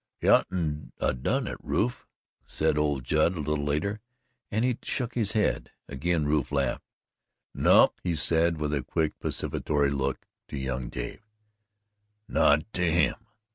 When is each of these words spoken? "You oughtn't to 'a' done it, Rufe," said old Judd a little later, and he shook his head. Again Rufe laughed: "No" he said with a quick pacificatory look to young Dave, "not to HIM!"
"You 0.19 0.31
oughtn't 0.33 0.97
to 0.97 1.09
'a' 1.09 1.13
done 1.13 1.45
it, 1.45 1.59
Rufe," 1.61 2.07
said 2.47 2.75
old 2.75 3.03
Judd 3.03 3.37
a 3.37 3.39
little 3.39 3.63
later, 3.63 4.01
and 4.49 4.65
he 4.65 4.79
shook 4.81 5.13
his 5.13 5.33
head. 5.33 5.69
Again 5.87 6.25
Rufe 6.25 6.51
laughed: 6.51 6.81
"No" 7.53 7.93
he 8.03 8.15
said 8.15 8.57
with 8.57 8.73
a 8.73 8.81
quick 8.81 9.19
pacificatory 9.19 9.91
look 9.91 10.25
to 10.47 10.57
young 10.57 10.89
Dave, 10.89 11.21
"not 12.27 12.63
to 12.73 12.91
HIM!" 12.91 13.15